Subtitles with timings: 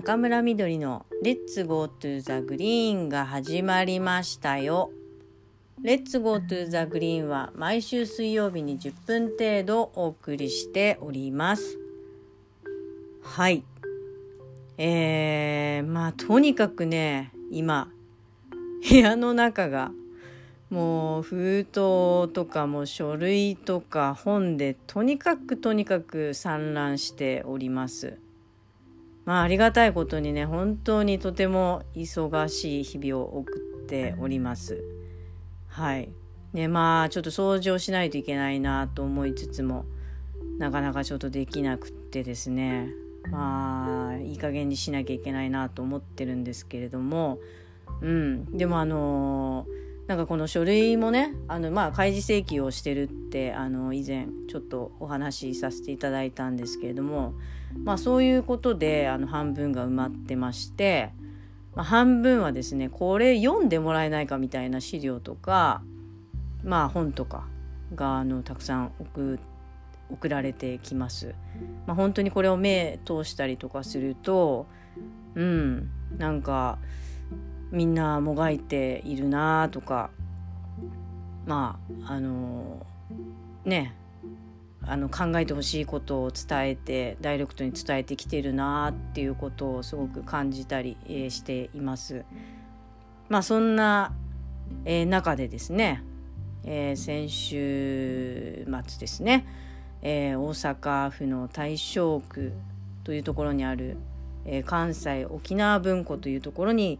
[0.00, 4.90] 中村みどりの Let's Go to the Green が始まりましたよ。
[5.82, 11.78] Let's Go to the Green は毎週水曜日に10分程度お送りしております。
[13.22, 13.62] はい。
[14.78, 17.90] えー、まあとにかくね、今、
[18.88, 19.92] 部屋の中が
[20.70, 28.16] もう封筒とかも書類とか本でとにかくとにかく散乱しております。
[29.24, 34.82] まあありがたいことにね本当にとても忙しい日々を送っております。
[35.68, 36.10] はい。
[36.52, 39.84] ねまあちょっと掃除をしないといけないなと思いつつも
[40.58, 42.88] なかなかちょっとできなくってですね
[43.30, 47.38] まあいい加減にしなきゃいけないなと思ってるんですけれども
[48.00, 57.34] うんでもあのーなんかこの書類もねあのまあ開示請求をしてるってあの以前ちょっとお話しさせていただいたんですけれども
[57.84, 61.12] まあそういうことであの半分が埋まってまして、
[61.76, 65.80] まあ、半分はですねこれ読んでもらえないかみたいな資料とか
[66.64, 67.46] まあ本とか
[67.94, 69.38] があのたくさん送
[70.10, 71.36] 送られてきます。
[71.86, 74.66] まあ、本当にこれを目通したりとかすると
[75.36, 76.78] うんなんか
[77.70, 80.10] みんなもがいているなとか
[81.46, 82.86] まああの
[83.64, 83.94] ね
[84.82, 92.24] あの考えてほしいことを伝えてダイレクトに伝えてきてるなっていうことをすごく感じたり、えー、しています。
[93.28, 94.12] まあそんな、
[94.84, 96.02] えー、中でですね、
[96.64, 99.46] えー、先週末ですね、
[100.02, 102.52] え大阪府の大正区
[103.04, 103.98] というところにある、
[104.46, 106.98] え関西沖縄文庫というところに、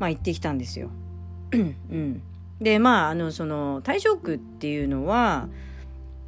[0.00, 0.90] まあ、行ってきたんですよ。
[1.52, 2.22] うん、
[2.60, 5.48] でまああのその大正区っていうのは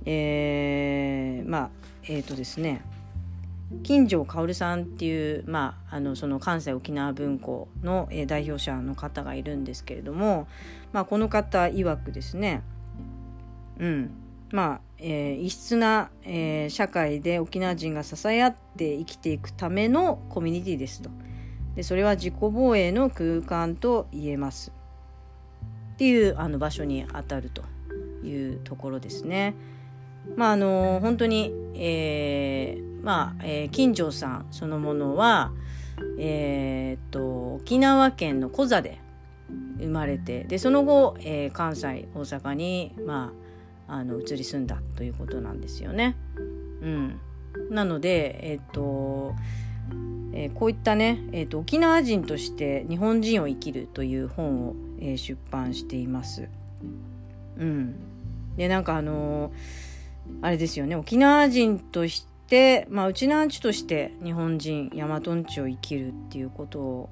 [0.05, 1.71] えー、まあ
[2.05, 2.83] えっ、ー、とですね
[3.83, 10.47] 金城薫さんっていう、まあ、あのその関西沖縄文庫の、えー、代表者の方がいるんですけれども、
[10.93, 12.63] まあ、この方曰くですね、
[13.79, 14.11] うん
[14.51, 21.11] まあえー、異質な、えー、社会で沖縄人が支え合って生きていくためのコミュニティですと。
[21.75, 24.73] でそれは自己防衛の空間と言えます
[25.95, 27.63] っていうあの場所にあたると
[28.25, 29.55] いうところですね。
[30.37, 35.53] まああの本当に、えー、まあ、えー、金城さんそのものは、
[36.19, 39.01] えー、っと沖縄県のコザで
[39.79, 43.33] 生まれてでその後、えー、関西大阪に、ま
[43.89, 46.17] あ、あの移り住んだということなんですよね。
[46.81, 47.21] うん、
[47.71, 49.35] なのでえっと
[50.33, 56.49] えー、こういったね、えーと、沖縄人として日本人を生きるという本を、えー、出版しています。
[57.59, 57.95] うん、
[58.57, 59.53] でなんかあのー、
[60.41, 60.97] あれですよね。
[60.97, 67.11] 沖縄人として、まあ、うちなんちとして日本人大和んちを生きるっていうこと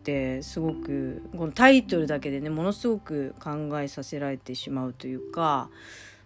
[0.00, 5.70] ってすごくこのタイトルだけでねものすごく考えさせられてしまうというか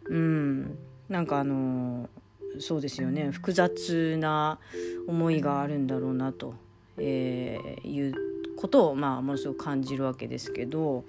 [0.06, 0.78] うん。
[1.08, 2.21] なんかあのー
[2.58, 3.30] そうですよね。
[3.30, 4.58] 複雑な
[5.06, 6.54] 思いがあるんだろうなと、
[6.98, 8.14] えー、いう
[8.56, 11.04] ことを、まあ、ものすごく感じるわけですけど、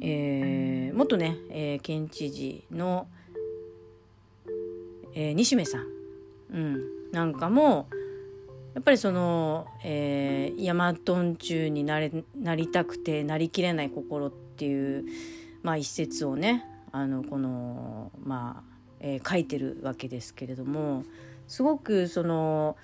[0.00, 3.06] えー、元ね、えー、県知事の、
[5.14, 5.86] えー、西目さん、
[6.52, 7.88] うん、なんかも
[8.74, 15.04] やっぱりその、えー、ヤマトン中になれなりたくてなりきれない心っていう、
[15.62, 18.73] まあ、一節をねあのこのまあ
[19.06, 21.04] えー、書いてるわけですけれども
[21.46, 22.76] すごくその、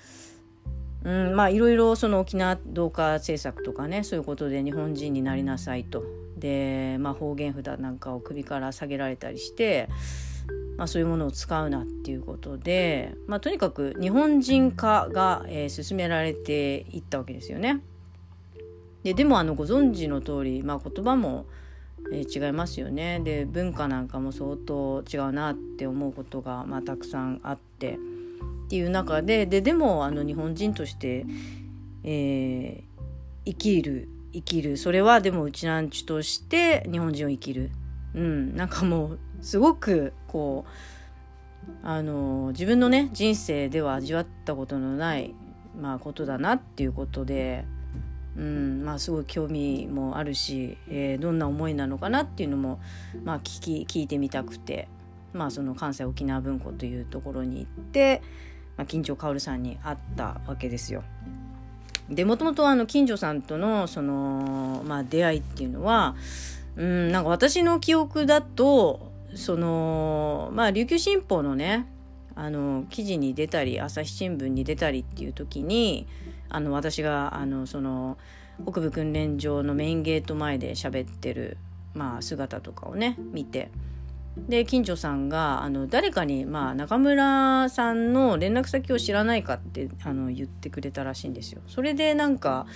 [1.03, 6.05] うん、まあいろいろその沖縄同化政策とかねそういうことで日本人になりなさいと
[6.37, 9.89] で、まあ、方言札なんかを首から下げられたりして、
[10.77, 17.81] まあ、そういうものを使うなっていうことで、まあ、とにかく日本人化が、えー、進められていったわけですよね。
[19.05, 21.47] ででもあのご存知の通り、まあ、言葉も
[22.13, 23.21] えー、違いますよね。
[23.21, 27.99] で文化なんかも相当違うなって思うことが、まあ、たくさんあって。
[28.67, 31.27] っていう中でででもあの日本人として、
[32.05, 33.01] えー、
[33.45, 34.77] 生きる生きる。
[34.77, 37.73] それはでもうちなんちとして日本人を生きる、
[38.15, 45.35] うん、なんかもうすごくこうあの自分のね人生では味わったことのない、
[45.77, 47.65] まあ、ことだなっていうことで。
[48.37, 52.81] うんまあ、すごい興味もあるし、えー、どんな思いなのかなっていうのも、
[53.25, 54.89] まあ、聞き聞いてみたくて、
[55.33, 58.23] まあ、その関西沖縄文庫というところに行って、
[58.77, 61.03] まあ、金城薫さんに会ったわけですよ。
[62.09, 66.17] でもともとあの金城さんとのその、まあ、出会いっていうのは
[66.77, 71.87] うんなんか私の記憶だとそのまあ琉球新報のね
[72.35, 76.07] あの記事に出たり朝日新聞に出たりっていう時に
[76.51, 78.19] あの私があのその
[78.63, 81.57] 北部訓練場のメインゲート前で喋ってる、
[81.95, 83.71] まあ、姿とかをね見て
[84.37, 91.63] で近所さんがあの誰かに、まあ、中村さんの連絡先を知らないかってあの言ってくれたらしいんですよ。
[91.67, 92.67] それでなんか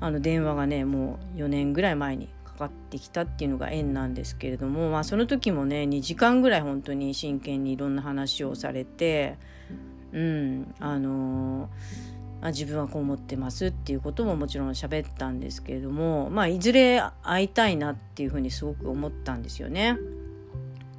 [0.00, 9.36] あの電話がねもう4年ぐらい前にかかってきたっていうのが縁なんですけれども、まあ、その時もね2時間ぐらい本当に真剣にいろんな話をされて
[10.12, 11.68] うんあの
[12.42, 19.96] あ自分はこう思ってますっていうことももちろん喋ったんですけれども、まあ、いずれ会いたいなっていうふうにすごく思ったんですよね。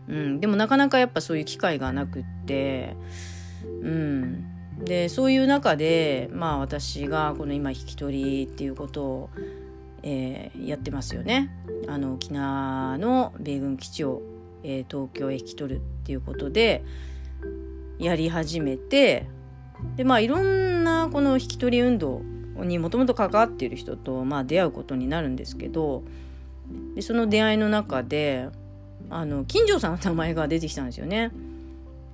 [0.07, 2.95] うん、でもなかなかやっぱそういう機会がなくって、
[3.81, 4.45] うん、
[4.85, 9.29] でそういう中でまあ私がこの今引き取りっていうことを、
[10.01, 11.49] えー、やってますよね。
[11.87, 14.21] あの沖縄の米軍基地を、
[14.63, 16.83] えー、東京へ引き取るっていうことで
[17.99, 19.27] やり始めて
[19.95, 22.21] でまあいろんなこの引き取り運動
[22.55, 26.03] にもともと関わっている人と、まあ、出会うことになるんですけど
[26.95, 28.49] でその出会いの中で
[29.09, 31.31] あの金城さんの名前が出てきたんですよね。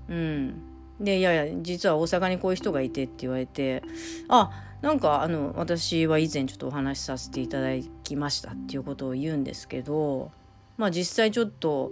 [0.09, 0.53] うん、
[0.99, 3.83] でいやいや実は大阪にこういう人がいてって言われて
[4.27, 4.49] あ
[4.81, 7.69] なんかあの私は以前ちょっとお話しさせていただ
[8.03, 10.31] きましたっていうことを言うんですけど
[10.77, 11.91] まあ実際ちょっと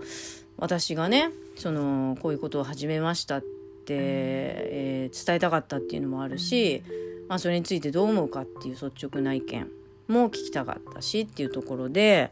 [0.57, 3.56] 私がねそのこういうことを始めましたって、
[3.95, 6.83] えー、伝えたかったっていうのもあるし、
[7.27, 9.67] まあ、それについてどう思うかっていう率直な意見
[10.07, 12.31] も聞きたかったしっていうところで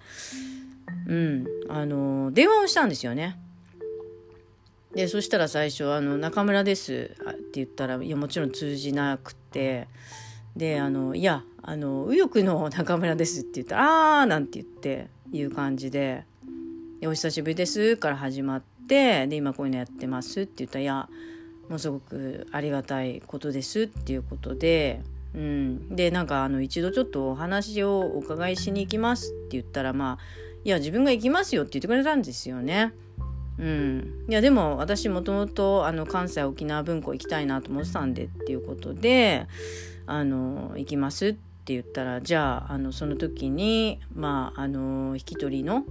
[1.08, 1.46] うん。
[1.70, 3.38] あの電話をしたんですよね。
[4.94, 9.90] でそしたら最初「あの中村です」って言ったらいやもちろん通じなくて
[10.56, 16.24] であの「いやあの右翼の中村です」って言ったら「あー」なんて言っていう感じで
[17.04, 21.10] 「お久しぶりです」から始まってで今こういうのやってますって言ったら「いや
[21.70, 25.02] もうすごくありがたいことです」っていうことで。
[25.34, 30.18] うん、でなんかあの一度ちょっとお話をお伺いしに行きますって言ったらまあ
[30.64, 32.94] いや自分が行きますよって言ってくれたんですよね。
[33.58, 39.48] うん、いやでも私もともと関西沖縄文庫行きたいなと思ってたんでっていうことで
[40.08, 41.40] あの行きますって
[41.74, 45.86] 言ったらじゃああのその時にまああの引き取りの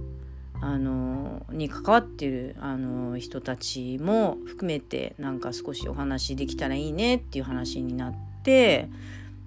[0.61, 8.13] あのに関わってるあの人たちも含めてなんか少しお話できたらいいねっていう話になっ
[8.43, 8.89] て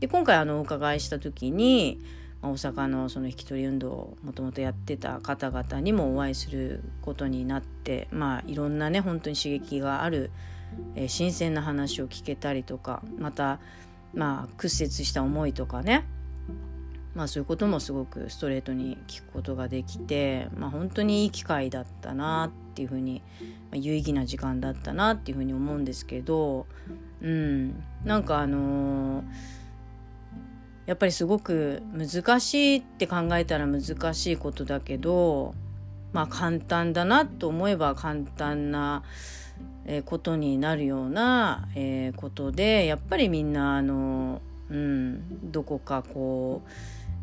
[0.00, 2.00] で今回あのお伺いした時に
[2.40, 10.30] 大阪のその引き取り運動をもともとやってた方々にもお会いすることになってまあいろんなね本当に刺激がある、
[10.94, 13.58] えー、新鮮な話を聞けたりとかまた
[14.14, 16.04] まあ屈折した思いとかね
[17.18, 26.66] まあそういうこともすごくストレートに聞くことができてまあ本当にいい機会だったなっていうふうに、まあ、有意義な時間だったなっていうふうに思うんですけど
[27.20, 29.24] うんなんかあのー
[30.86, 35.54] やっぱりすごく難しいって考えたら難しいことだけど
[36.14, 39.02] まあ簡単だなと思えば簡単な
[40.06, 41.68] ことになるような
[42.16, 44.40] ことでやっぱりみんなあの、
[44.70, 46.70] うん、どこかこう、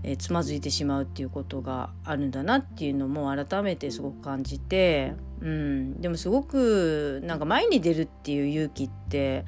[0.07, 9.45] えつまずいてしまうっていうことがあるんだなっていうのも改めてすごく感じて、うん、でもすごくなんか前に出るっていう勇気って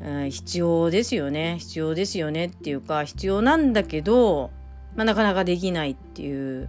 [0.00, 1.58] うん、必要ですよね。
[1.60, 4.50] 必要ですよねっていうか必要なんだけど、
[4.96, 6.68] まあ、なかなかできないっていう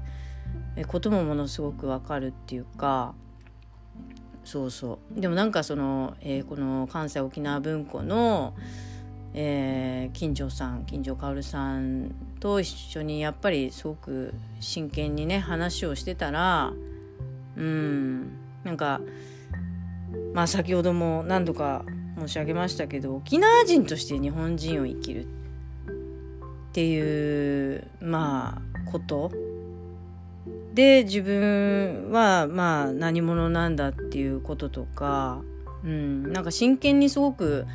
[0.87, 3.15] こともものすごくわかるっていうか。
[4.43, 5.19] そうそう。
[5.19, 8.53] でもなんかその、えー、この関西沖縄文庫の、
[9.33, 16.73] えー、金城さん金城薫さんと一緒にやっぱりすごく真剣にね話をしてたら
[17.55, 18.31] うん
[18.63, 19.01] なんか
[20.33, 21.83] まあ先ほども何度か
[22.17, 25.27] 申し上げましたけど沖縄人として日本人を生きるっ
[26.73, 29.31] ていうまあこと
[30.73, 35.41] で自分はまあ何者なんだっていうこととか、
[35.83, 37.65] うん、なんか真剣にすごく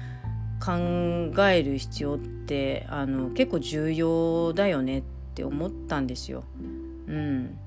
[0.68, 5.02] 考える必要ってあの結構重要だよねっ
[5.34, 6.44] て思ったんですよ。
[7.06, 7.58] うん、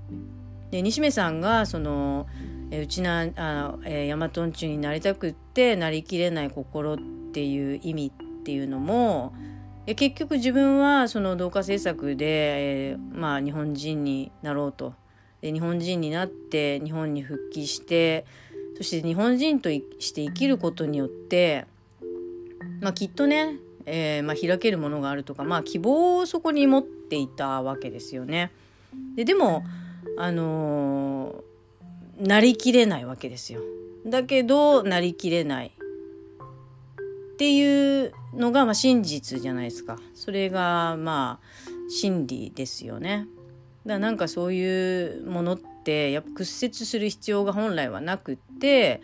[0.70, 2.28] で西目さんがその
[2.72, 6.98] うちなあ、えー、ヤマトンチュになりたくってなりきれない心っ
[7.34, 9.34] ていう意味っていうのも
[9.88, 14.94] 結局自分はその同化政策で、えー、まあ、日本人になろうと
[15.42, 18.26] で日本人になって日本に復帰して
[18.78, 21.68] そして日本人として生きることによって、
[22.82, 28.52] まあ、きっとね、えー、まあ、開けるものがあるとか、まあ、希望をそこに持っていたわけですよね。
[29.16, 29.64] ででも
[30.18, 31.52] あのー
[32.22, 33.62] なりきれないわけですよ。
[34.06, 43.28] だけどなりきれないっていうのがまあ真実じゃないですかそれがまあ真理ですよね
[43.86, 49.02] だからなんかそういうものってやっぱ屈折する必要が本来はなくって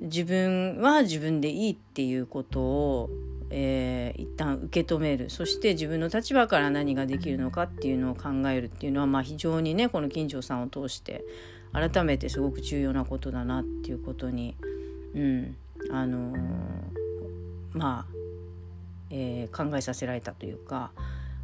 [0.00, 3.10] 自分は自分でいいっていうことを、
[3.50, 5.30] えー、一旦受け止める。
[5.30, 11.24] そして自分の立場から何ができるのかっていうのを考えるっていうのは、まあ、非常にねこの金城さんを通して
[11.72, 14.56] 改めてすごく重要なことだなっていうことに、
[15.14, 15.56] うん
[15.90, 16.38] あのー、
[17.72, 18.06] まあ、
[19.10, 20.90] えー、考えさせられたというか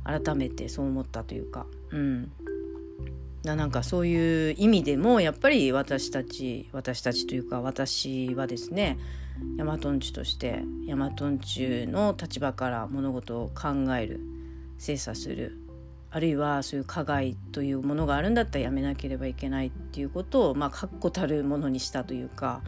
[0.05, 2.33] 改めてそう思ったというか、うん、
[3.45, 8.99] なんかそういう意味でもやっぱり私たち私たちというか私はですね
[9.57, 14.21] ヤマトンチュとしてヤマトンチュの立場から物事を考える
[14.79, 15.59] 精査する
[16.11, 22.61] あるいはそういう加害というものがあるんだったらやめなければいけないっていうことをまあ確固たるものにしたというか、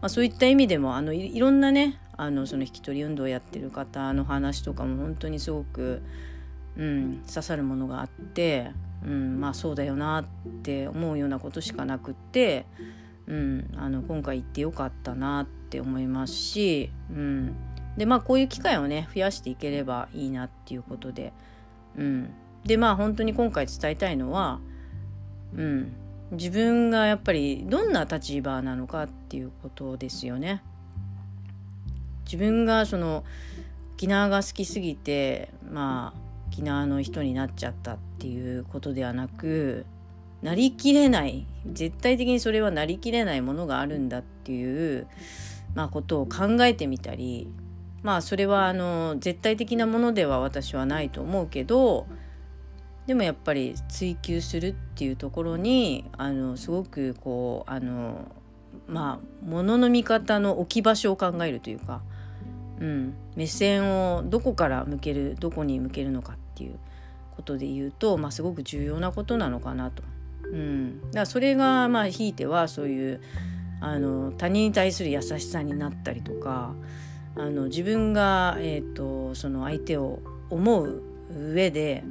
[0.00, 6.02] まあ、そういった意味でもあのいろんなねあのその引き取り運動をやってる方の話とかも本当にすごく、
[6.76, 8.70] うん、刺さるものがあって
[9.04, 10.24] うん、まあそうだよなっ
[10.62, 12.66] て思うようなことしかなくって、
[13.26, 17.56] うん、あの今回行ってよかったなって思いますし、うん、
[17.96, 21.32] でまあこういう機会をね増やしていければいいなっていうことで、
[21.96, 22.30] うん、
[22.64, 24.60] でまあ本当に今回伝えたいのは、
[25.54, 25.92] うん、
[26.32, 30.62] 自分がやっぱりどんな立場なのかっていうことですよね。
[32.24, 33.24] 自分がその
[33.94, 36.21] 沖縄が好きすぎてまあ
[36.52, 39.86] 沖縄の人になっちゃったっていうことではなく
[40.42, 45.06] なりきれない絶対的にそれはなりきれないものがあるんだっていう、
[45.74, 47.50] まあ、ことを考えてみたり
[48.02, 52.06] まあそれはあの絶対的なものでは私はないと思うけど
[53.06, 58.26] でもやっぱり追求するっていうところにあのすごくこうあの
[58.86, 62.02] まあものの見方の置き場所を考えるというか、
[62.78, 66.78] うん、目線をどこから向けるどこに向けるのかっていう
[67.36, 70.02] ことで言うと、まあ、すごく重要なことなのかなと。
[70.52, 73.20] うん、だからそれがまあひいてはそういう
[73.80, 76.74] あの他人に対する優しさになったりとか
[77.34, 81.02] あの自分が、えーと、その相手を思う
[81.34, 82.04] 上で、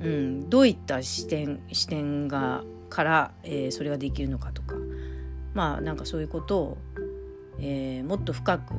[0.00, 4.74] うん、どういった視点視点がから、えー、それができるのかとか
[5.54, 6.78] まあなんかそういうことを、
[7.58, 8.74] えー、もっと深く、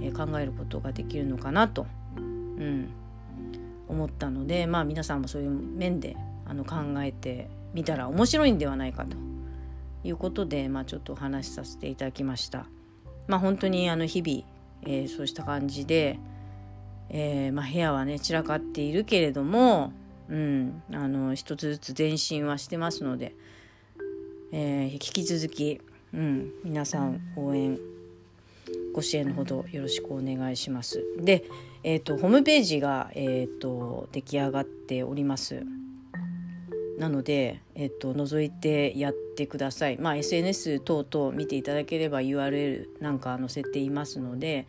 [0.00, 2.88] えー、考えることができるのかなと、うん、
[3.92, 9.16] 思ったのでまあ皆さんもそういう面であの考えてみたら面白いんではないかと
[10.04, 12.66] いうことで、まあ、ちょっとお話しさせていただきました。
[13.28, 14.44] まあ、本当にあの日々、
[14.82, 16.18] えー、そうした感じで、
[17.08, 19.92] えー、まあ、部屋はね散らかっているけれども、
[20.28, 23.34] うん、あの一つずつ前進はしてますので、
[24.50, 25.80] えー、引き続き、
[26.12, 27.78] うん、皆さん応援
[28.92, 31.02] ご支援のほどよろしくお願いします。
[31.18, 31.44] で、
[31.84, 35.64] えーと、ホームページが、えーと、出来上がっております。
[36.98, 39.98] なので、えーと、覗いてやってください。
[39.98, 44.66] まあ、SNS 等々見ていただければ URL なんか載せていますので、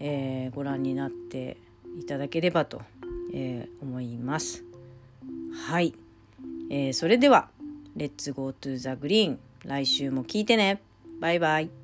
[0.00, 1.56] えー、ご覧になって
[1.98, 2.82] いただければと、
[3.32, 4.64] えー、思います。
[5.54, 5.94] はい、
[6.70, 7.48] えー、それでは
[7.96, 10.80] 「Let's go to the green」来週も聞いてね
[11.20, 11.81] バイバイ